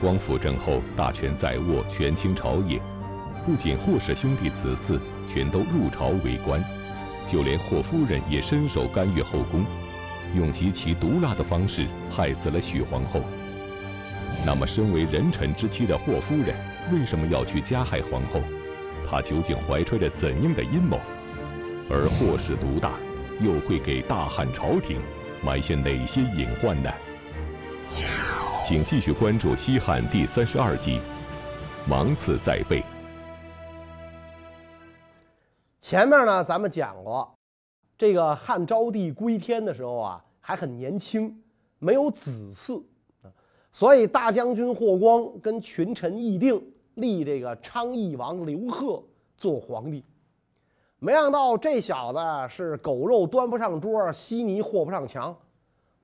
[0.00, 2.80] 光复政后大权在握，权倾朝野，
[3.44, 5.00] 不仅霍氏兄弟此次
[5.32, 6.62] 全都入朝为官，
[7.30, 9.64] 就连霍夫人也伸手干预后宫，
[10.36, 13.20] 用极其毒辣的方式害死了许皇后。
[14.46, 16.54] 那么，身为人臣之妻的霍夫人，
[16.92, 18.40] 为什么要去加害皇后？
[19.10, 21.00] 她究竟怀揣着怎样的阴谋？
[21.90, 22.92] 而霍氏独大，
[23.40, 25.00] 又会给大汉朝廷
[25.42, 26.90] 埋下哪些隐患呢？
[28.68, 30.98] 请继续关注《西汉》第三十二集
[31.88, 32.80] 《芒刺在背》。
[35.80, 37.34] 前面呢，咱们讲过，
[37.96, 41.34] 这个汉昭帝归天的时候啊，还很年轻，
[41.78, 42.82] 没有子嗣，
[43.72, 46.62] 所以大将军霍光跟群臣议定
[46.96, 49.02] 立这个昌邑王刘贺
[49.38, 50.04] 做皇帝。
[50.98, 52.18] 没想到这小子
[52.54, 55.34] 是狗肉端不上桌，稀泥和不上墙。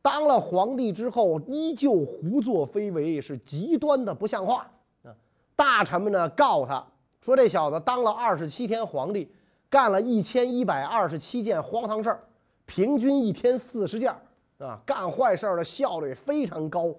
[0.05, 4.71] 当了皇帝之后，依旧胡作非为，是极端的不像话
[5.03, 5.09] 啊！
[5.57, 6.87] 大臣们呢告他
[7.23, 9.33] 说：“这小子当了二十七天皇帝，
[9.71, 12.23] 干了一千一百二十七件荒唐事儿，
[12.67, 14.15] 平均一天四十件
[14.59, 14.79] 啊！
[14.85, 16.95] 干坏事的效率非常高。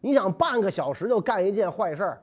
[0.00, 2.22] 你想半个小时就干一件坏事儿，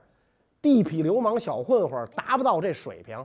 [0.59, 3.16] 地痞流氓小混混达不到这水平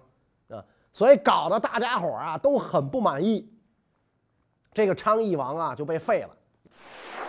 [0.48, 0.62] 啊！”
[0.93, 3.48] 所以搞得大家伙啊都很不满意，
[4.75, 6.37] 这个昌邑王啊就被废了，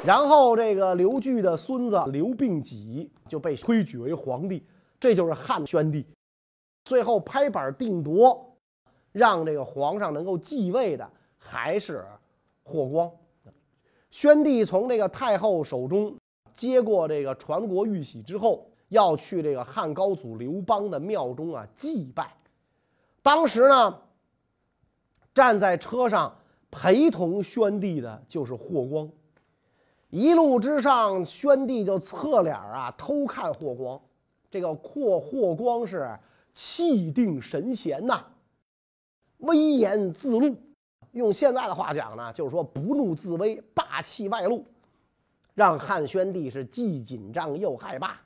[0.03, 4.65] 然后这个刘据的孙子刘病己就被推举为皇帝，
[4.99, 6.03] 这就是汉宣帝。
[6.83, 8.57] 最后拍板定夺，
[9.11, 12.03] 让这个皇上能够继位的还是
[12.63, 13.11] 霍光。
[14.09, 16.15] 宣帝从这个太后手中
[16.51, 22.35] 接过这个传国玉玺之后，要去这个汉高祖刘邦的庙中啊祭拜。
[23.21, 24.01] 当时呢，
[25.31, 26.35] 站在车上
[26.71, 29.07] 陪同宣帝的就是霍光。
[30.11, 33.99] 一路之上，宣帝就侧脸啊偷看霍光。
[34.49, 36.19] 这个霍霍光是
[36.53, 38.21] 气定神闲呐，
[39.37, 40.53] 威严自露。
[41.13, 44.65] 用现在的话讲呢，就是说不怒自威，霸气外露，
[45.53, 48.19] 让汉宣帝是既紧张又害怕，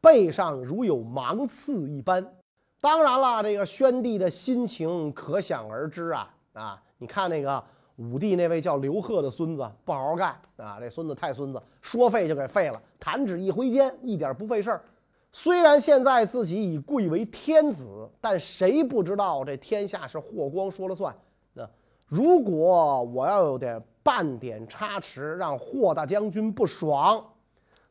[0.00, 2.32] 背上如有芒刺一般。
[2.80, 6.82] 当然了，这个宣帝的心情可想而知啊啊！
[6.98, 7.64] 你看那个
[7.96, 14.84] 武帝那位叫刘贺的孙子不好好干啊，这孙子太孙子，说废就给废了，弹指一挥间，一点不费事儿。
[15.32, 21.14] 虽然现在自己已贵为天子，但谁不知道这天下是霍光说了算？
[21.52, 21.68] 那
[22.06, 27.24] 如果我要有点半点差池，让霍大将军不爽，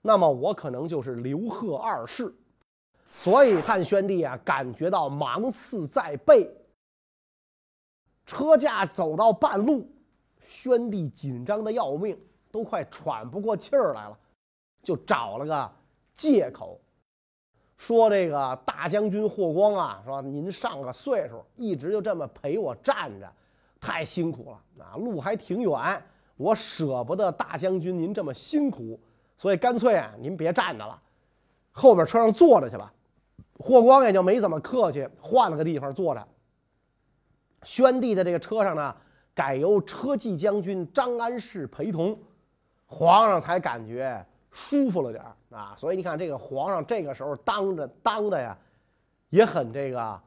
[0.02, 2.34] 那么我可能就是刘贺二世。
[3.14, 6.50] 所以汉宣帝啊，感觉到芒刺在背。
[8.25, 9.85] 车驾走到半路，
[10.44, 12.16] 宣帝紧张的要命，
[12.52, 14.18] 都快喘不过气儿来了，
[14.84, 15.72] 就找了个
[16.14, 16.80] 借口，
[17.78, 23.32] 说这个大将军霍光啊，说您上个岁数，一直就这么陪我站着，
[23.80, 26.03] 太辛苦了啊，路还挺远，
[26.36, 29.00] 我舍不得大将军您这么辛苦，
[29.38, 31.02] 所以干脆啊，您别站着了，
[31.72, 32.94] 后面车上坐着去吧。
[33.59, 36.28] 霍光也就没怎么客气，换了个地方坐着。
[37.62, 38.96] 宣帝的这个车上呢，
[39.34, 42.18] 改由车骑将军张安世陪同，
[42.86, 45.74] 皇上才感觉舒服了点啊。
[45.76, 48.58] 所以你看，这个皇上这个时候当着当的呀，
[49.30, 50.22] 也很这个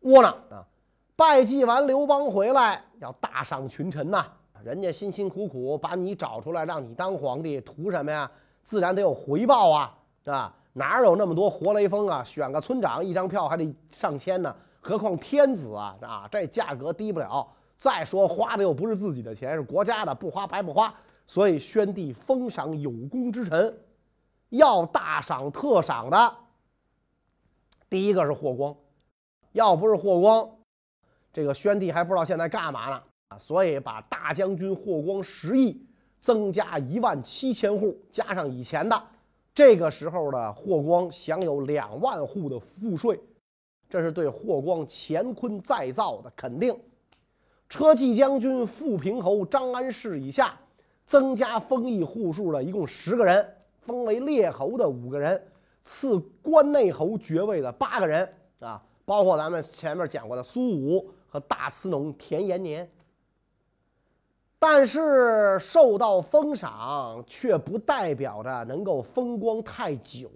[0.00, 0.66] 窝囊啊。
[1.14, 4.26] 拜祭完刘邦回来，要大赏群臣呐。
[4.64, 8.30] 人家辛辛苦苦把你找出来，让你当皇帝，图什么呀？
[8.62, 10.52] 自然得有回报啊，是吧？
[10.72, 12.22] 哪有那么多活雷锋啊？
[12.24, 16.28] 选个村长一张票还得上千呢，何况天子啊啊！
[16.30, 17.46] 这价格低不了。
[17.76, 20.92] 再说花的又不是自己的钱，是国家的，不花白不花。
[21.26, 23.78] 所以宣帝封赏有功之臣，
[24.50, 26.34] 要大赏特赏的。
[27.90, 28.74] 第一个是霍光，
[29.52, 30.48] 要不是霍光，
[31.32, 33.38] 这个宣帝还不知道现在干嘛呢啊！
[33.38, 35.84] 所以把大将军霍光十亿
[36.20, 39.02] 增加一万七千户，加上以前的。
[39.54, 43.18] 这个时候的霍光享有两万户的赋税，
[43.88, 46.78] 这是对霍光乾坤再造的肯定。
[47.68, 50.58] 车骑将军富平侯张安世以下，
[51.04, 55.42] 增加封邑户数的一共十个人，封为列侯的五个人，
[55.82, 62.88] 赐关内侯爵位的八个人啊，包括咱们前面讲过的苏武和大司农田延年。
[64.58, 70.30] 但是受到封赏，却不代表着能够风光太久。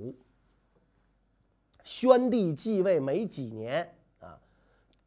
[1.82, 3.94] 宣帝继位没几年，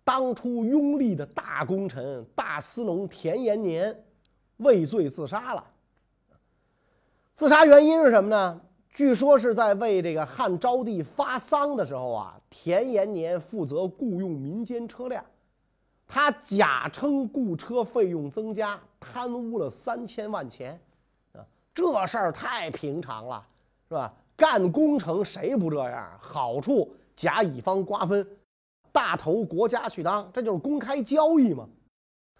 [0.03, 4.03] 当初拥立的大功臣大司农田延年
[4.57, 5.65] 畏罪自杀了。
[7.33, 8.61] 自杀原因是什么呢？
[8.89, 15.25] 据说是在为这个汉昭帝发丧的时候啊，田延年负责雇佣民间车辆，
[16.05, 20.79] 他假称雇车费用增加，贪污了三千万钱，
[21.31, 21.41] 啊，
[21.73, 23.43] 这事儿太平常了，
[23.87, 24.13] 是吧？
[24.35, 26.11] 干工程谁不这样？
[26.19, 28.27] 好处甲乙方瓜分，
[28.93, 31.67] 大头国家去当，这就是公开交易嘛。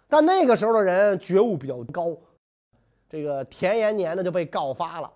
[0.08, 2.16] 但那个时候的人觉悟比较高，
[3.10, 5.12] 这个田延年呢就被告发了。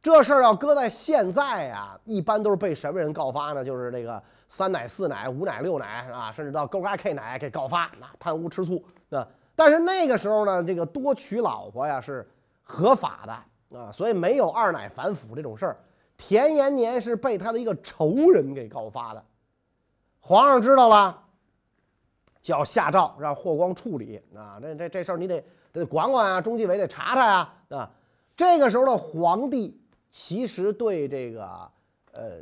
[0.00, 3.64] 这事儿要搁在现在啊，一般都是被什么人告发呢？
[3.64, 9.26] 就是这个三奶、四奶、五奶、六奶啊，甚至到勾嘎 K 奶给告发，那贪污吃醋啊。
[9.56, 12.26] 但是那个时候呢，这个多娶老婆呀是
[12.62, 15.76] 合法的啊，所以没有二奶反腐这种事儿。
[16.16, 19.24] 田延年是被他的一个仇人给告发的，
[20.28, 21.22] 皇上知道了，
[22.42, 24.58] 就要下诏让霍光处理啊。
[24.60, 25.42] 这这这事儿你得
[25.72, 27.90] 得管管啊，中纪委得查查呀啊。
[28.36, 29.80] 这个时候的皇帝。
[30.10, 31.70] 其实对这个，
[32.12, 32.40] 呃，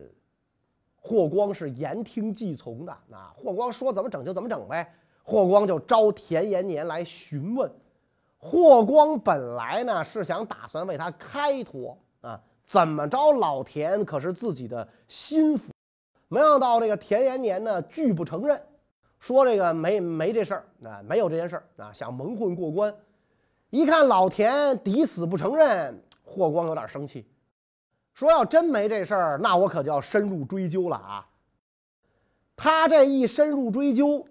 [1.01, 2.97] 霍光是言听计从的。
[3.09, 4.95] 那霍光说怎么整就怎么整呗。
[5.25, 7.71] 霍光就招田延年来询问。
[8.39, 15.73] 霍光本来呢是想打算为他开脱啊，怎么着老田可是自己的心腹，
[16.29, 18.61] 没想到这个田延年呢拒不承认，
[19.21, 22.95] 说这个没没这事儿啊，没有这件事儿啊，想蒙混过关。
[23.71, 27.27] 一看老田抵死不承认，霍光有点生气。
[28.15, 31.29] 说要真没这事儿，那我可就要深入追究了啊！
[32.57, 34.27] 他这一深入追究，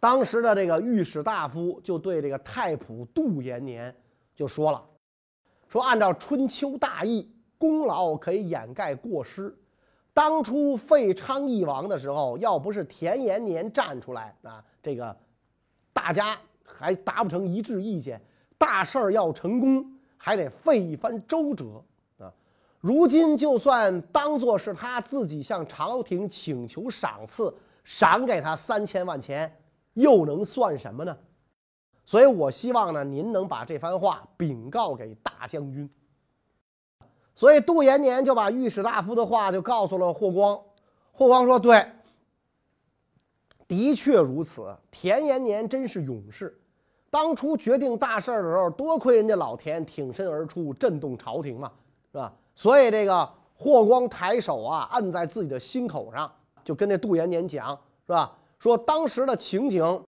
[0.00, 3.94] 当时的这个御史大夫就对这个太仆杜延年
[4.34, 4.84] 就说了
[5.70, 9.56] ：“说按照春秋大义，功劳可以掩盖过失。
[10.14, 15.16] 当初废昌邑王的时候，要不是田延年站出来啊，这个
[15.92, 18.20] 大家还达不成一致意见。
[18.58, 19.84] 大事儿要成功，
[20.16, 21.82] 还得费一番周折
[22.18, 22.32] 啊。”
[22.80, 27.52] 如今就算当做是他自己向朝廷请求赏赐，
[27.84, 29.50] 赏给他三千万钱，
[29.94, 31.16] 又能算什么呢？
[32.04, 35.88] 所以我希望呢，您能把这番话禀告给大将军。
[37.34, 40.60] 所以杜延年就把御史大夫的话就告诉了霍光。
[41.12, 41.86] 霍光说：“对，
[43.66, 44.74] 的确如此。
[44.90, 46.58] 田延年真是勇士，
[47.10, 51.70] 当初决定大事的时候，多亏人家老田挺身而出，震动朝廷嘛，
[52.10, 56.30] 是吧？”所以这个霍光抬手啊，按在自己的心口上，
[56.62, 57.70] 就跟这杜延年讲，
[58.06, 58.36] 是吧？
[58.58, 60.04] 说当时的情景，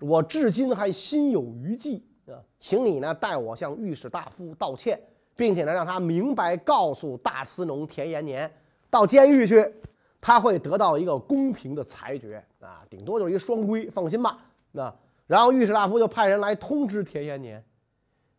[0.00, 5.00] 我至今还心有余悸啊，请你呢代我向御史大夫道歉，
[5.36, 8.50] 并且呢让他明白告诉大司农田延年，
[8.90, 9.72] 到监狱去，
[10.20, 14.38] 他会得到一个公平的裁决啊，顶多就是一双规，放心吧。
[14.72, 14.92] 那
[15.26, 17.62] 然后御史大夫就派人来通知田延年。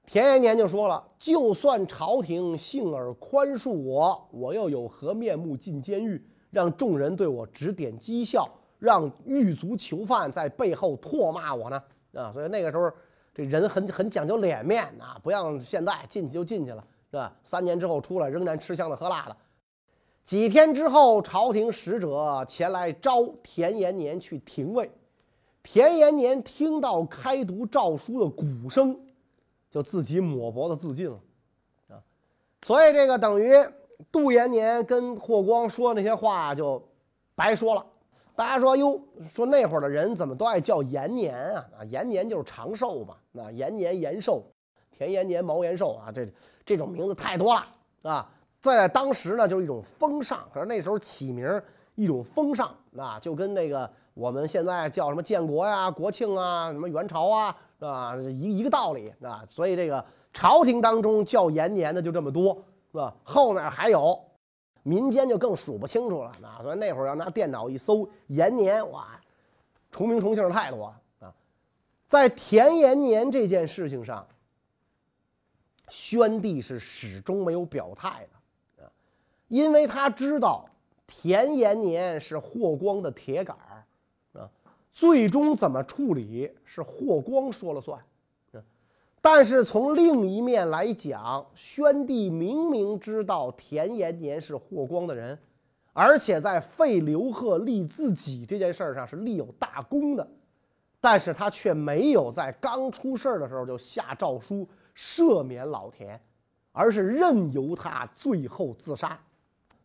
[0.05, 11.83] 田延年就说了：“就算朝廷幸而宽恕我，我又有何面目进监狱，让众人对我指点讥笑，让狱卒囚犯在背后唾骂我呢？
[12.13, 12.31] 啊！
[12.31, 12.89] 所以那个时候，
[13.37, 17.31] 这人很很讲究脸面啊，不像现在进去就进去了，是吧？
[17.43, 19.37] 三年之后出来，仍然吃香的喝辣的。
[20.23, 24.89] 几天之后，朝廷使者前来召田延年去廷尉。
[25.61, 28.99] 田延年听到开读诏书的鼓声。”
[29.69, 31.19] 就自己抹脖子自尽了，
[31.89, 32.01] 啊，
[32.63, 33.53] 所以这个等于
[34.11, 36.81] 杜延年跟霍光说的那些话就
[37.35, 37.85] 白说了。
[38.37, 41.65] 大家说哟，说那会儿的人怎么都爱叫延年啊？
[41.79, 44.43] 啊，延年就是长寿嘛，那延年延寿，
[44.91, 46.31] 田延年、毛延寿啊，这
[46.63, 47.61] 这种名字太多了
[48.03, 48.29] 啊。
[48.61, 51.59] 在当时呢，就是一种风尚，可是那时候起名
[51.95, 57.57] 一种风尚啊，就跟那个我们现在叫什么建国呀、国庆啊、什么元朝啊。
[57.79, 62.55] 啊，一一个道理啊，所以这个朝廷当中叫延年的就这么多，
[62.91, 63.15] 是吧？
[63.23, 64.19] 后面还有，
[64.87, 66.59] 民间就更数不清楚了啊。
[66.61, 69.19] 所以那会儿要拿电脑一搜延年，哇，
[69.91, 71.35] 重名重姓太多了啊。
[72.07, 74.25] 在田延年这件事情上，
[75.89, 78.25] 宣帝是始终没有表态
[78.77, 78.91] 的啊，
[79.49, 80.69] 因为他知道
[81.05, 84.49] 田延年是霍光的铁杆儿啊。
[84.93, 88.03] 最终怎么处理是霍光说了算，
[89.21, 95.37] 但是从另一面来讲，宣帝明明知道田延年是霍光的人，
[95.91, 100.25] 而且在废刘贺立自己这件事上是立有大功的，
[101.01, 106.19] 但是他却没有在刚出事的时候就下诏书赦免老田，
[106.71, 109.19] 而是任由他最后自杀，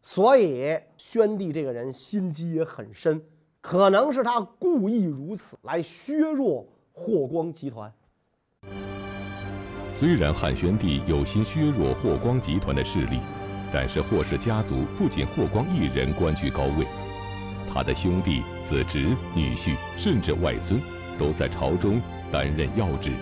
[0.02, 3.20] 所以宣帝这个人心机也很深。
[3.60, 7.92] 可能是他故意如此，来削弱霍光集团。
[10.02, 13.21] 虽然汉宣帝有心削弱霍光集团的势力，
[13.73, 16.85] 但是霍氏家族不仅霍光一人官居高位，
[17.73, 20.80] 他的兄弟、子侄、女婿，甚至外孙，
[21.16, 23.12] 都在朝中担任要职。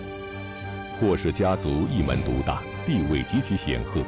[0.99, 4.01] 霍氏家族一门独大，地位极其显赫。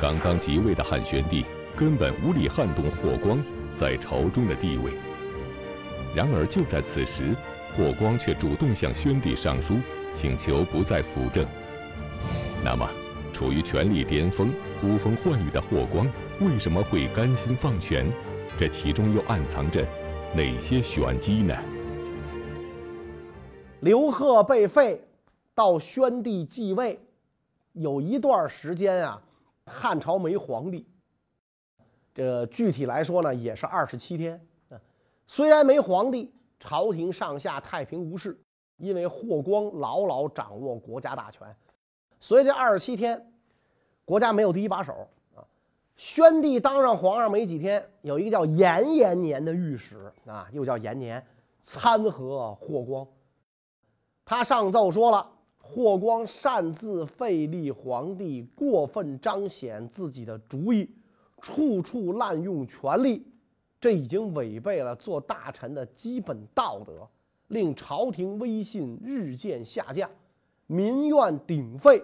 [0.00, 1.44] 刚刚即位的汉宣帝
[1.74, 3.42] 根本无力撼动霍光
[3.76, 4.92] 在朝中的地位。
[6.14, 7.34] 然而就在此时，
[7.76, 9.80] 霍光却主动向宣帝上书，
[10.14, 11.44] 请求不再辅政。
[12.62, 12.86] 那么，
[13.32, 16.06] 处于权力巅峰、呼风唤雨的霍光
[16.42, 18.06] 为什么会甘心放权？
[18.58, 19.82] 这其中又暗藏着
[20.36, 21.56] 哪些玄机呢？
[23.80, 25.02] 刘贺被废，
[25.54, 27.00] 到宣帝继位，
[27.72, 29.22] 有一段时间啊，
[29.64, 30.86] 汉朝没皇帝。
[32.12, 34.38] 这具体来说呢，也是二十七天。
[35.26, 38.38] 虽然没皇帝，朝廷上下太平无事，
[38.76, 41.48] 因为霍光牢牢掌握国家大权。
[42.20, 43.32] 所以这二十七天，
[44.04, 45.42] 国家没有第一把手啊。
[45.96, 51.26] 宣帝当上皇上没几天，有一个叫延延年的御史啊，又叫延年，
[51.60, 53.06] 参劾霍光。
[54.24, 55.26] 他上奏说了，
[55.58, 60.88] 霍光擅自废立皇帝，过分彰显自己的主意，
[61.40, 63.26] 处处滥用权力，
[63.80, 67.08] 这已经违背了做大臣的基本道德，
[67.48, 70.08] 令朝廷威信日渐下降。
[70.70, 72.00] 民怨鼎沸，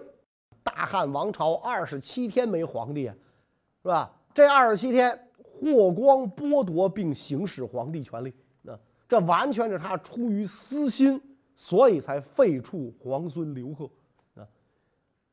[0.61, 4.13] 大汉王朝二十七天没皇帝，是吧？
[4.33, 8.33] 这二十七天，霍光剥夺并行使皇帝权力，
[8.63, 11.21] 那这完全是他出于私心，
[11.55, 13.89] 所以才废黜皇孙刘贺
[14.35, 14.45] 啊。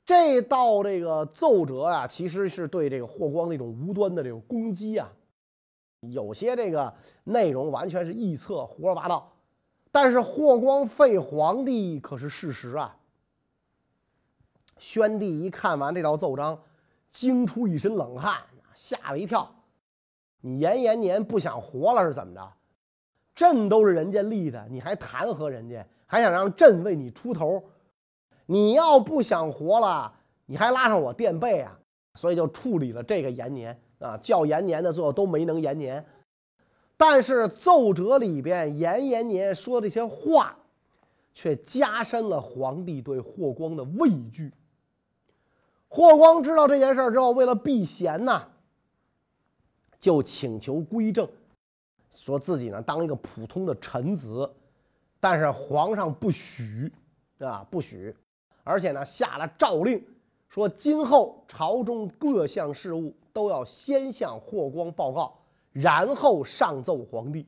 [0.06, 5.10] 这道这个奏折啊，其实是对这个霍光那种无端的这种攻击啊，
[6.02, 9.32] 有些这个内容完全是臆测、胡说八道，
[9.90, 12.96] 但是霍光废皇帝可是事实啊。
[14.84, 16.60] 宣帝一看完这道奏章，
[17.10, 18.42] 惊出一身冷汗，
[18.74, 19.50] 吓了一跳。
[20.42, 22.52] 你延延年不想活了是怎么着？
[23.34, 27.64] 朕都是人家立的，你还弹劾人家，还想让朕为你出头？
[28.44, 30.12] 你要不想活了，
[30.44, 31.80] 你还拉上我垫背啊？
[32.16, 36.04] 所以就处理了这个延年啊，叫延年的最后都没能延年。
[36.98, 40.54] 但是奏折里边延延年说这些话，
[41.32, 44.52] 却加深了皇帝对霍光的畏惧。
[45.94, 48.42] 霍光知道这件事之后，为了避嫌呐，
[50.00, 51.28] 就请求归正，
[52.12, 54.52] 说自己呢当一个普通的臣子，
[55.20, 56.92] 但是皇上不许，
[57.38, 58.12] 啊不许，
[58.64, 60.04] 而且呢下了诏令，
[60.48, 65.38] 说今后朝中各项事务都要先向霍光报告，
[65.70, 67.46] 然后上奏皇帝。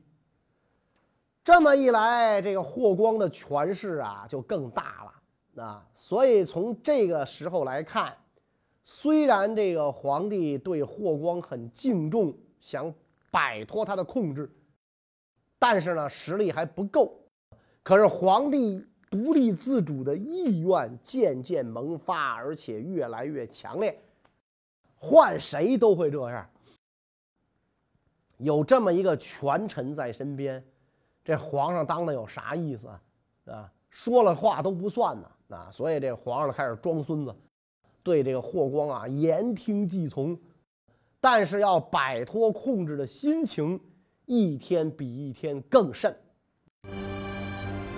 [1.43, 8.15] 这么一来，这个霍光的权势啊就更大了啊，所以从这个时候来看。
[8.89, 12.91] 虽然这个皇帝对霍光很敬重，想
[13.29, 14.49] 摆脱他的控制，
[15.59, 17.19] 但是呢，实力还不够。
[17.83, 24.01] 可是皇帝独立自主的意愿渐渐萌发，而且越来越强烈。
[24.95, 26.49] 换谁都会这样。
[28.37, 30.65] 有这么一个权臣在身边，
[31.25, 33.01] 这皇上当的有啥意思啊？
[33.47, 35.29] 啊，说了话都不算呢。
[35.49, 37.35] 啊，所以这皇上开始装孙子。
[38.07, 40.39] 对这个霍光啊，言听计从，
[41.19, 43.77] 但是要摆脱控制的心情，
[44.25, 46.15] 一天比一天更甚。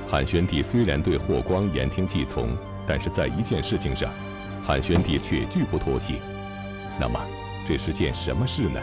[0.09, 4.11] 汉宣帝虽然对霍光言听计从，但是在一件事情上，
[4.63, 6.15] 汉宣帝却拒不妥协。
[6.99, 7.23] 那么，
[7.67, 8.81] 这是件什么事呢？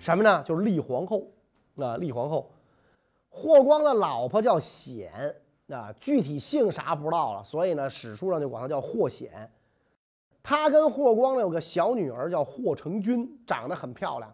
[0.00, 0.42] 什么呢？
[0.42, 1.22] 就是立皇后。
[1.76, 2.50] 啊，立皇后，
[3.28, 5.36] 霍光的老婆叫显。
[5.68, 9.50] 啊，具体姓啥不知道了，所以呢，史书上就管他叫霍显。
[10.42, 14.32] 他跟霍光呢有个小女儿叫霍成君，长得很漂亮，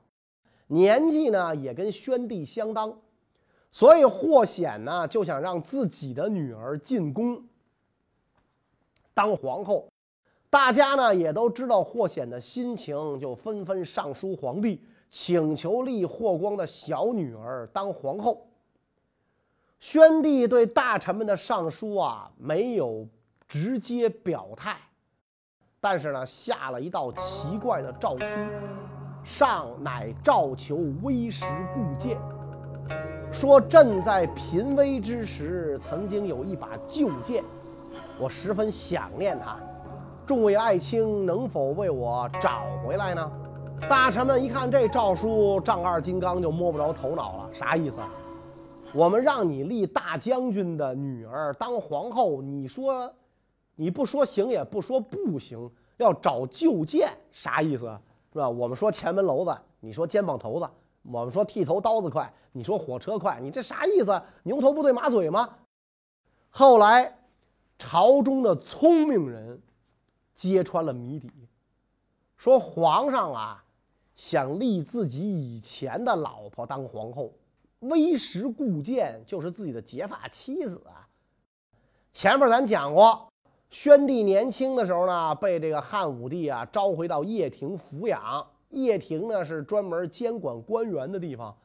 [0.66, 2.94] 年纪呢也跟宣帝相当，
[3.70, 7.42] 所以霍显呢就想让自己的女儿进宫
[9.14, 9.88] 当皇后。
[10.50, 18.46] 大家呢也都知道霍显的心情，就纷纷上书皇帝，请求立霍光的小女儿当皇后。
[19.82, 23.04] 宣帝对大臣们的上书啊，没有
[23.48, 24.76] 直接表态，
[25.80, 28.24] 但是呢，下了一道奇怪的诏书，
[29.24, 32.16] 上乃诏求微时故剑，
[33.32, 37.42] 说朕在濒危之时，曾经有一把旧剑，
[38.20, 39.56] 我十分想念它，
[40.24, 43.32] 众位爱卿能否为我找回来呢？
[43.90, 47.98] 大臣们一看这诏书，丈二金刚就摸不着头脑了，啥意思？
[48.94, 53.12] 我们让你立大将军的女儿当皇后，你说
[53.75, 57.87] 你不说行也不说不行，要找旧见，啥意思？
[58.32, 58.49] 是吧？
[58.49, 60.66] 我们说前门楼子，你说肩膀头子；
[61.02, 64.22] 我们说剃头刀子快，你说火车快，你这啥意思？
[64.42, 65.49] 牛头不对马嘴吗？
[66.50, 67.18] 后来，
[67.78, 69.61] 朝中的聪明人
[70.34, 71.30] 揭穿了谜底，
[72.37, 73.64] 说皇上啊，
[74.14, 77.32] 想立自己以前的老婆当皇后，
[77.82, 81.06] 微时故见就是自己的结发妻子啊。
[82.12, 83.28] 前面咱讲过。
[83.70, 88.46] 宣帝年轻的时候呢，被这个汉武帝啊召回到掖庭抚养。
[88.68, 91.56] 掖庭呢是专门监管官员的地方。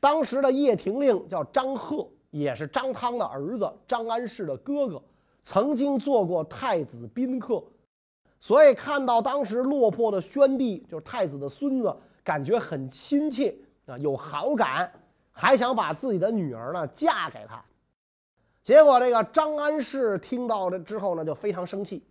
[0.00, 5.02] 当时的掖庭令叫张贺，也是张汤的儿子，张安世的哥哥，
[5.42, 7.62] 曾经做过太子宾客。
[8.40, 13.54] 所以看到当时落魄的宣帝，就是太子的孙子，感觉很亲切
[13.84, 14.90] 啊，有好感，
[15.32, 17.64] 还想把自己的女儿呢嫁给他。
[18.62, 22.06] 结果，这个张安世听到了之后呢，就非常生气，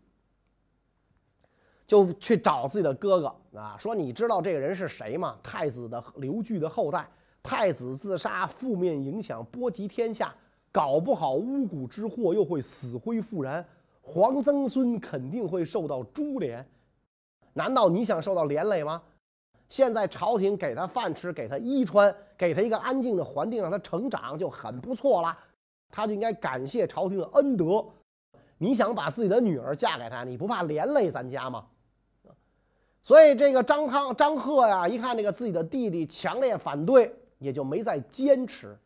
[1.88, 5.38] 就去找自己的哥哥啊，说：“你知道这个人是谁吗？
[5.42, 7.10] 太子的刘据的后代，
[7.42, 10.36] 太子自杀，负面影响波及天下，
[10.74, 13.66] 搞不好巫蛊之祸又会死灰复燃，
[14.02, 16.68] 皇曾孙肯定会受到株连。
[17.54, 19.02] 难道你想受到连累吗？
[19.72, 25.38] 现在朝廷给他饭吃，给他衣穿，给他一个安静的环境，让他成长就很不错了。”
[25.90, 27.86] 他就应该感谢朝廷的恩德。
[28.58, 31.66] 你想把自己的女儿嫁给他，你不怕连累咱家吗？
[33.02, 38.78] 所以这个张康、张贺呀，一看这个自己的弟弟强烈反对，也就没再坚持。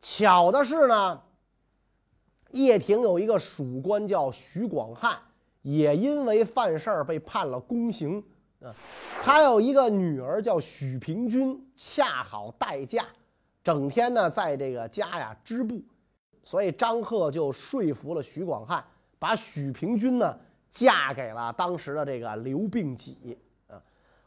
[0.00, 1.22] 巧的是呢，
[2.50, 5.16] 掖庭有一个属官叫徐广汉，
[5.62, 8.24] 也因为犯事儿被判了宫刑。
[8.60, 8.74] 啊，
[9.22, 13.06] 他有一个女儿叫许平君，恰好待嫁。
[13.62, 15.80] 整天呢，在这个家呀织布，
[16.42, 18.82] 所以张贺就说服了许广汉，
[19.18, 20.36] 把许平君呢
[20.70, 23.80] 嫁给了当时的这个刘病己啊。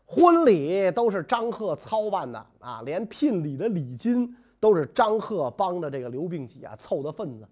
[0.06, 7.48] 婚礼都是张贺操办的啊，连聘礼的礼金都是张贺帮着这个刘病己啊凑的份子。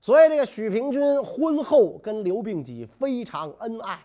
[0.00, 3.98] 所以这个许平君婚后跟刘病己非常恩爱，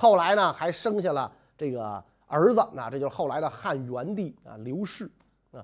[0.00, 5.10] 后来呢还生下了这个儿子，那这就是后来的汉元帝啊刘氏
[5.52, 5.62] 啊。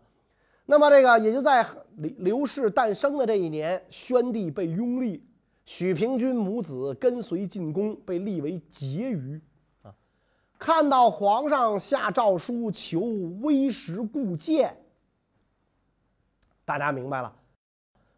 [0.66, 5.26] 那么这个也就在刘刘氏诞生的这一年，宣帝被拥立，
[5.64, 9.40] 许平君母子跟随进宫，被立为婕妤。
[9.82, 9.94] 啊，
[10.58, 13.00] 看到皇上下诏书求
[13.40, 14.76] 微时故见，
[16.66, 17.34] 大家明白了，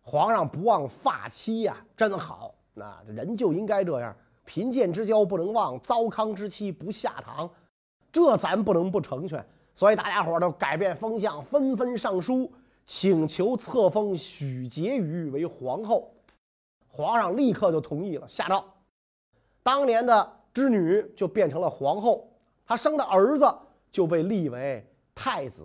[0.03, 2.53] 皇上不忘发妻呀，真好。
[2.75, 4.17] 那人就应该这样，
[4.49, 7.49] 贫贱之交不能忘，糟糠之妻不下堂，
[8.11, 9.47] 这咱不能不成全。
[9.75, 12.51] 所以大家伙都改变风向，纷纷上书
[12.87, 16.11] 请求册封许婕妤为皇后。
[16.89, 18.65] 皇上立刻就同意了，下诏，
[19.63, 22.27] 当年的织女就变成了皇后，
[22.67, 23.47] 她生的儿子
[23.93, 24.83] 就被立为
[25.15, 25.63] 太子。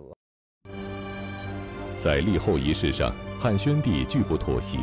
[2.04, 4.76] 在立后仪式上，汉宣帝拒不妥协，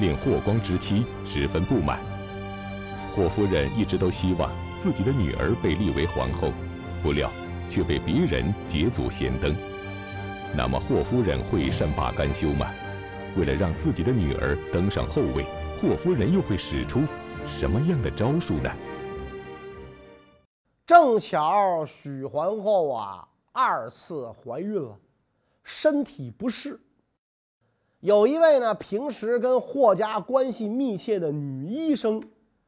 [0.00, 2.11] 令霍光之妻十分不满。
[3.14, 4.50] 霍夫人一直都希望
[4.82, 6.52] 自己的女儿被立为皇后，
[7.02, 7.30] 不料。
[7.70, 9.56] 却被别人捷足先登，
[10.54, 12.66] 那么霍夫人会善罢甘休吗？
[13.34, 15.46] 为了让自己的女儿登上后位，
[15.80, 17.00] 霍夫人又会使出
[17.46, 18.70] 什么样的招数呢？
[20.84, 24.94] 正巧许皇后啊二次怀孕了，
[25.64, 26.78] 身体不适。
[28.00, 32.22] 有一位呢平时跟霍家关系密切的女医生，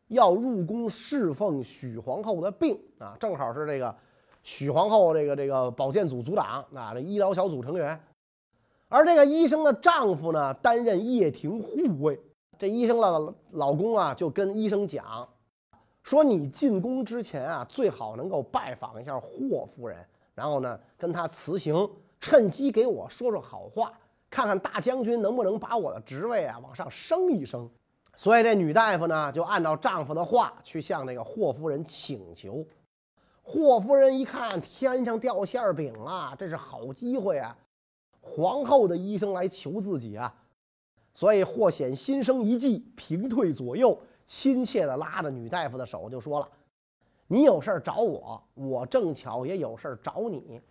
[0.09, 3.95] 要入宫侍奉许皇后的病啊，正好是这个。
[4.43, 7.99] 许皇后这个这个保健组组长啊，这医疗小组成员，
[8.91, 12.21] 而这个医生的丈夫呢，担任掖庭护卫。
[12.59, 15.27] 这医生的老公啊，就跟医生讲，
[16.03, 19.97] 说你进宫之前啊，最好能够拜访一下霍夫人，
[20.35, 21.91] 然后呢，跟她辞行，
[22.21, 23.95] 趁机给我说说好话，
[24.29, 27.67] 看看大将军能不能把我的职位啊往上升一升。
[28.17, 32.65] 所以这女大夫呢，就按照丈夫的话去向那个霍夫人请求。
[33.43, 37.57] 霍夫人一看天上掉馅饼了，这是好机会啊！
[38.21, 40.35] 皇后的医生来求自己啊，
[41.13, 46.49] 所以霍显心生一计，平退左右，亲切地拉着女大夫的手，就说了
[47.29, 50.63] ：“你有事找我，我正巧也有事找你。”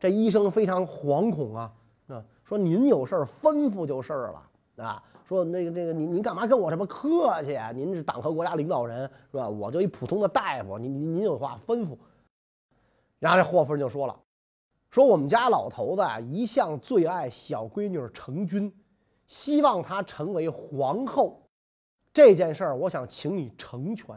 [0.00, 1.72] 这医生非常惶恐啊，
[2.08, 4.42] 啊，说您有事吩咐就是了
[4.78, 5.00] 啊。
[5.24, 7.72] 说那个那个，您您干嘛跟我这么客气啊？
[7.72, 9.48] 您是党和国家领导人是吧？
[9.48, 11.96] 我就一普通的大夫，您您您有话吩咐。
[13.18, 14.14] 然后这霍夫人就说了，
[14.90, 18.70] 说我们家老头子啊，一向最爱小闺女成君，
[19.26, 21.40] 希望她成为皇后。
[22.12, 24.14] 这件事儿，我想请你成全。”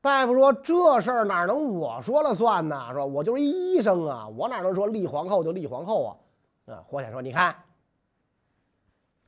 [0.00, 2.86] 大夫说：“这事儿哪能我说了算呢？
[2.88, 3.04] 是吧？
[3.04, 6.16] 我就是医生啊，我哪能说立皇后就立皇后啊？”
[6.74, 7.54] 啊，霍显说：“你看，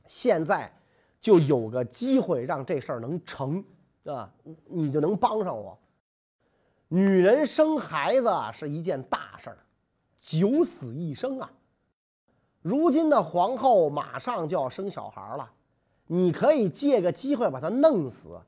[0.05, 0.71] 现在
[1.19, 3.63] 就有个机会让这事儿能成，
[4.05, 4.29] 啊，
[4.65, 5.77] 你就能帮上我。
[6.87, 9.57] 女人生孩子是一件大事儿，
[10.19, 11.51] 九死一生啊。
[12.61, 15.51] 如今的皇后马上就要生小孩了，
[16.07, 18.39] 你可以借个机会把她弄死。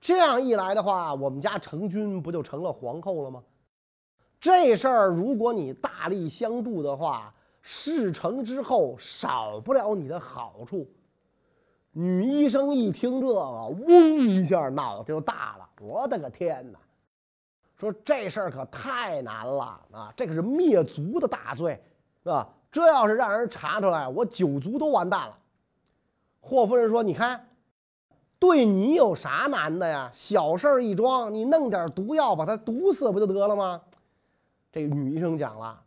[0.00, 3.42] 这样一来的话，我们家成君不就成了皇后了吗？
[4.40, 10.90] 这事儿如果你大力相助的话。”事成之后，少不了你的好处。
[11.92, 15.68] 女医生一听这个，嗡一下脑袋就大了。
[15.80, 16.78] 我的个天哪！
[17.76, 20.12] 说这事儿可太难了啊！
[20.14, 21.82] 这可是灭族的大罪，
[22.22, 22.48] 是吧？
[22.70, 25.36] 这要是让人查出来，我九族都完蛋了。
[26.40, 27.48] 霍夫人说：“你看，
[28.38, 30.08] 对你有啥难的呀？
[30.12, 33.80] 小事儿一桩，你弄点毒药把他毒死不就得了吗？”
[34.70, 35.82] 这女医生讲了。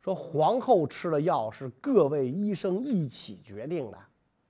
[0.00, 3.98] 说皇后吃的药是各位医生一起决定的，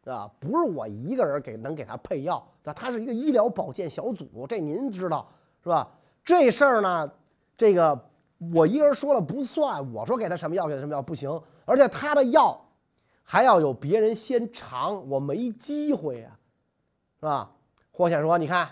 [0.05, 5.27] 啊，不是我一个人给能给他配药，那他是一个医疗保健小组，这您知道
[5.63, 5.89] 是吧？
[6.25, 7.11] 这事儿呢，
[7.57, 7.99] 这个
[8.53, 12.61] 我一个人说了不算，我说给他什么药给他什么药不行，而且他的药
[13.23, 16.31] 还要有别人先尝，我没机会呀，
[17.21, 17.51] 是吧？
[17.91, 18.69] 霍显说：“你看，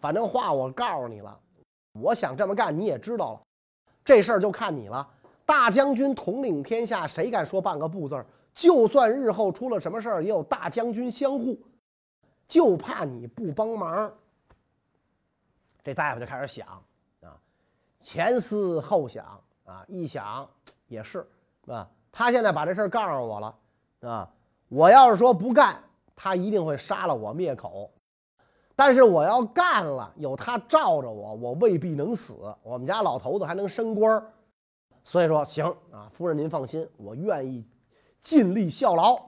[0.00, 1.38] 反正话我告诉你了，
[1.92, 3.40] 我想这么干你也知道了，
[4.04, 5.08] 这事儿就看你了。”
[5.46, 8.26] 大将军统领天下，谁敢说半个不字儿？
[8.58, 11.56] 就算日后出了什么事儿，也有大将军相护，
[12.48, 14.12] 就怕你不帮忙。
[15.84, 16.66] 这大夫就开始想
[17.22, 17.38] 啊，
[18.00, 19.24] 前思后想
[19.64, 20.44] 啊，一想
[20.88, 21.24] 也是
[21.68, 23.54] 啊，他现在把这事儿告诉我了
[24.00, 24.28] 啊，
[24.68, 25.80] 我要是说不干，
[26.16, 27.88] 他一定会杀了我灭口；
[28.74, 34.20] 但是我要干了，有他罩着我，我未必能死，我们家老头子还能升官。
[35.04, 37.64] 所以说行啊，夫人您放心，我愿意
[38.20, 39.20] 尽力效劳。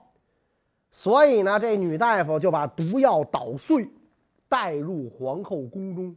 [0.91, 3.89] 所以呢，这女大夫就把毒药捣碎，
[4.49, 6.17] 带入皇后宫中。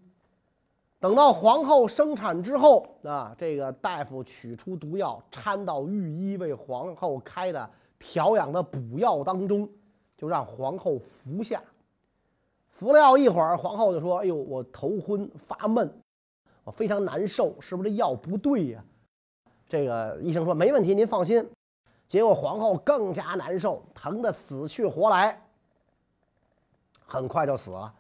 [1.00, 9.70] 等到皇后生产之后啊，这个大夫取出毒药，掺到御医为皇后开的调养的补药当中，
[10.18, 11.62] 就让皇后服下。
[12.70, 15.94] 服了药一会儿，皇后就说：“哎呦，我头昏发闷，
[16.64, 18.84] 我非常难受，是不是这药不对呀？”
[19.70, 21.48] 这个医生说没问题，您放心。
[22.14, 25.36] 结果皇后更加难受，疼得死去活来，
[27.08, 27.92] 很快就死了。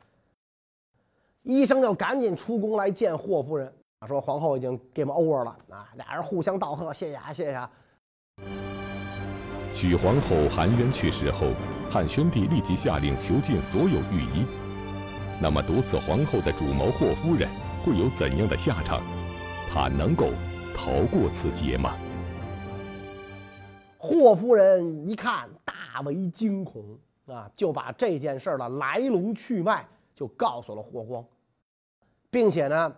[1.41, 3.73] 医生就赶紧出宫来见霍夫人，
[4.07, 5.89] 说皇后已经 game over 了啊！
[5.95, 7.67] 俩人互相道贺，谢谢啊，谢谢啊。
[9.73, 11.47] 许皇后含冤去世后，
[11.89, 14.45] 汉宣帝立即下令囚禁所有御医。
[15.41, 17.49] 那么毒死皇后的主谋霍夫人
[17.83, 19.01] 会有怎样的下场？
[19.73, 20.27] 她能够？
[20.77, 21.95] 逃过此劫吗？
[24.05, 26.83] 霍夫人一看，大为惊恐
[27.25, 31.23] 啊，就把这件事的来龙去脉就告诉了霍光，
[32.29, 32.93] 并且呢，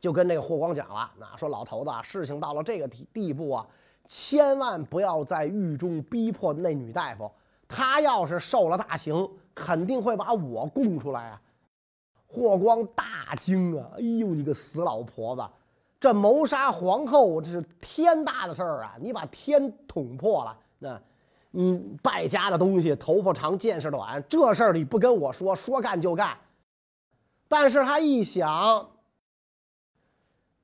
[0.00, 3.66] 就跟这个霍光讲了，那说老头子，事情到了这个地地步啊，
[4.06, 7.30] 千万不要在狱中逼迫那女大夫，
[7.68, 11.42] 她要是受了大刑，肯定会把我供出来啊。
[12.26, 15.42] 霍光大惊啊，哎呦，你个死老婆子！
[16.00, 18.96] 这谋杀皇后，这是天大的事儿啊！
[19.00, 21.00] 你把天捅破了，那，
[21.50, 26.38] 你败家的东西，头发长见识短，这事儿你不跟我说，说干就干。
[27.48, 28.88] 但是他一想，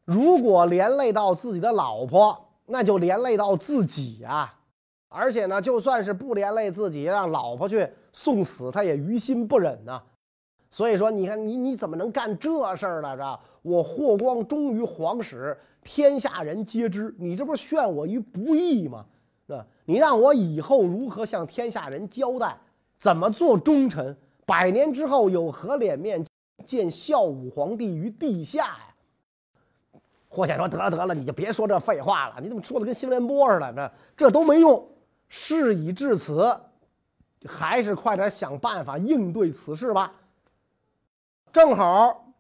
[0.05, 4.61] 如果连累到自己的老婆，那就连累到自己啊！
[5.09, 10.01] 而且呢，就算是不连累自己，让老婆去送死，他也于心不忍呐。
[10.75, 13.17] 所以说，你看你你怎么能干这事儿呢？
[13.17, 17.15] 这我霍光忠于皇室，天下人皆知。
[17.17, 19.07] 你这不是陷我于不义吗？
[19.47, 22.59] 啊，你让我以后如何向天下人交代？
[22.99, 24.17] 怎么做忠臣？
[24.45, 26.27] 百年之后有何脸面
[26.67, 30.01] 见孝武皇帝于地下呀？
[30.29, 32.41] 霍显说：“得了得了，你就别说这废话了。
[32.43, 33.73] 你怎么说的跟新闻联播似的？
[34.17, 34.85] 这这都没用。
[35.29, 36.53] 事已至此，
[37.47, 40.13] 还是快点想办法应对此事吧。”
[41.55, 42.35] 正好，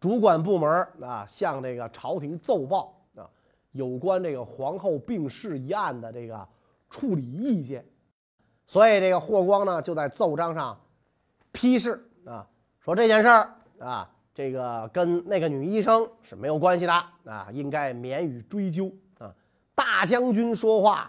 [0.00, 0.68] 主管部门
[1.00, 3.30] 啊向这个朝廷奏报啊
[3.70, 6.44] 有关这个皇后病逝一案的这个
[6.90, 7.86] 处理意见，
[8.66, 10.76] 所以这个霍光呢就在奏章上
[11.52, 12.44] 批示啊
[12.80, 16.92] 说这件事儿啊这个跟那个女医生是没有关系的。
[17.24, 19.32] 啊应该免予追究啊
[19.76, 21.08] 大将军说话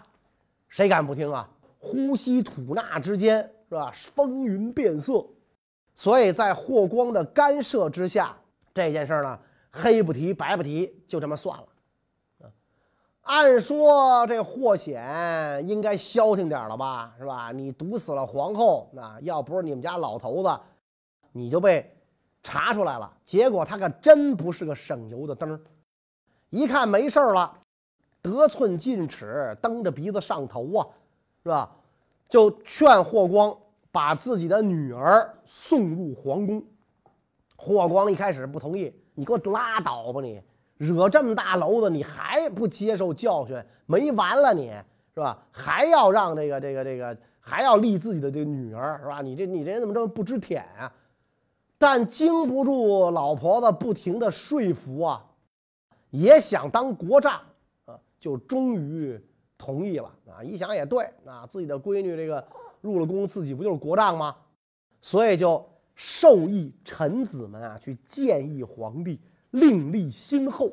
[0.68, 3.90] 谁敢不听啊呼吸吐纳之间是吧？
[3.92, 5.26] 风云变色，
[5.96, 8.36] 所以在霍光的干涉之下，
[8.72, 9.38] 这件事儿呢，
[9.72, 11.66] 黑不提白不提，就这么算了。
[13.22, 17.50] 按说这霍显应该消停点了吧，是吧？
[17.50, 20.60] 你毒死了皇后，那要不是你们家老头子，
[21.32, 21.98] 你就被
[22.40, 23.12] 查出来了。
[23.24, 25.60] 结果他可真不是个省油的灯，
[26.50, 27.58] 一看没事了，
[28.22, 30.86] 得寸进尺，蹬着鼻子上头啊，
[31.42, 31.74] 是吧？
[32.28, 33.56] 就劝霍光
[33.96, 36.62] 把自己的女儿送入皇宫。
[37.56, 40.42] 霍光一开始不同意，你给我拉倒吧你！
[40.76, 44.70] 惹这么大娄子，你还不接受教训，没完了你
[45.14, 45.42] 是吧？
[45.50, 49.22] 还要让这个这个这个，还要立自己的这个女儿是吧？
[49.22, 50.92] 你这你这人怎么这么不知舔啊？
[51.78, 55.24] 但经不住老婆子不停的说服啊，
[56.10, 57.40] 也想当国丈
[57.86, 59.18] 啊，就终于
[59.56, 60.44] 同意了啊！
[60.44, 62.46] 一想也对啊，自己的闺女这个
[62.86, 64.36] 入了宫，自己不就是国丈吗？
[65.02, 69.20] 所以就授意臣子们啊去建议皇帝。
[69.50, 70.72] 另立新后。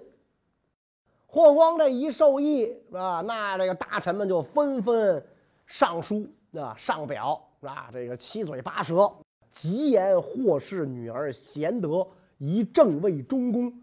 [1.25, 3.21] 霍光这一授意是吧？
[3.21, 5.23] 那这个大臣们就纷纷
[5.65, 7.89] 上书啊，上表是吧？
[7.91, 9.11] 这个七嘴八舌，
[9.49, 12.05] 极言霍氏女儿贤德，
[12.37, 13.73] 宜正位中宫。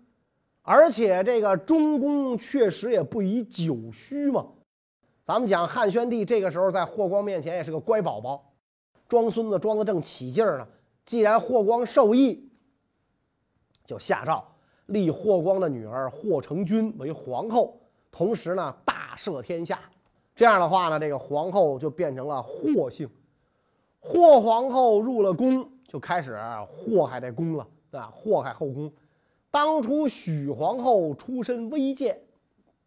[0.62, 4.46] 而且这个中宫确实也不宜久虚嘛。
[5.30, 8.52] 咱们讲汉宣帝这个时候在霍光面前也是个乖宝宝，
[9.06, 10.66] 装孙子装的正起劲儿呢。
[11.04, 12.50] 既然霍光授意，
[13.84, 14.44] 就下诏。
[14.86, 19.78] 立霍光的女儿霍成君为皇后，同时呢大赦天下。
[20.34, 23.08] 这样的话呢，这个皇后就变成了霍姓。
[24.00, 28.92] 霍皇后入了宫，就开始祸害这宫了啊，祸害后宫。
[29.48, 32.20] 当初许皇后出身微贱，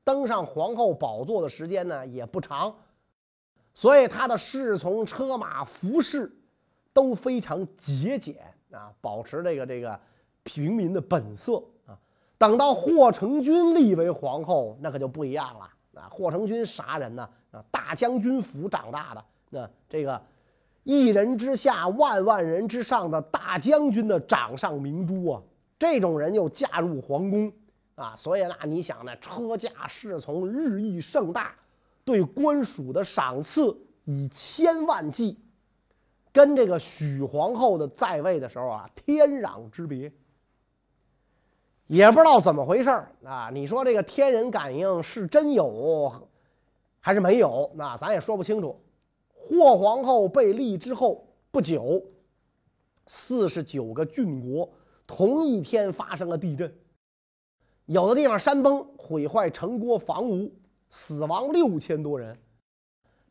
[0.03, 2.75] 登上皇后宝座的时间呢也不长，
[3.73, 6.31] 所以她的侍从、车马、服饰
[6.93, 8.35] 都非常节俭
[8.71, 9.99] 啊，保持这个这个
[10.43, 11.97] 平民的本色啊。
[12.37, 15.69] 等到霍成君立为皇后，那可就不一样了。
[15.93, 17.29] 啊，霍成君啥人呢？
[17.51, 20.19] 啊，大将军府长大的，那这个
[20.83, 25.41] 一人之下，万万人之上的大将军的掌上明珠啊，
[25.77, 27.53] 这种人又嫁入皇宫
[27.95, 31.55] 啊，所以那你想呢，车驾侍从日益盛大，
[32.03, 35.39] 对官属的赏赐以千万计，
[36.31, 40.11] 跟这个许皇后的在位的时候啊，天壤之别。
[41.87, 42.89] 也不知道怎么回事
[43.23, 43.49] 啊！
[43.53, 46.27] 你说这个天人感应是真有，
[46.99, 47.69] 还是没有？
[47.75, 48.81] 那咱也说不清楚。
[49.27, 52.01] 霍皇后被立之后不久，
[53.05, 54.67] 四十九个郡国
[55.05, 56.73] 同一天发生了地震，
[57.85, 60.51] 有的地方山崩，毁坏城郭房屋，
[60.89, 62.37] 死亡六千多人。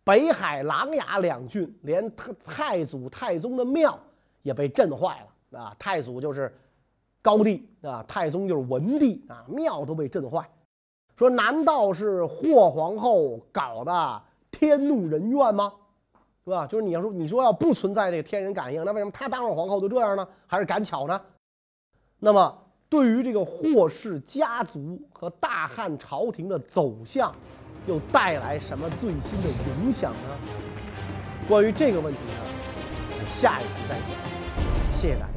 [0.05, 3.99] 北海、琅琊两郡，连太太祖、太宗的庙
[4.43, 5.77] 也被震坏了啊！
[5.79, 6.53] 太祖就是。
[7.25, 10.45] 高帝啊，太宗就是文帝啊，庙都被震坏。
[11.15, 15.73] 说难道是霍皇后搞的天怒人怨吗？
[16.45, 16.67] 是吧？
[16.67, 20.27] 就是你要说你说要不存在这个天人感应，那为什么她当上皇后就这样呢？
[20.49, 21.23] 还是赶巧呢？
[22.19, 22.59] 那么
[22.92, 27.35] 对于这个霍氏家族和大汉朝廷的走向，
[27.87, 29.48] 又带来什么最新的
[29.81, 30.37] 影响呢？
[31.48, 32.44] 关于这个问题呢，
[33.12, 34.92] 我们下一集再讲。
[34.92, 35.32] 谢谢大家。